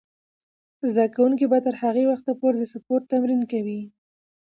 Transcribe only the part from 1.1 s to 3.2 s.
کوونکې به تر هغه وخته پورې د سپورت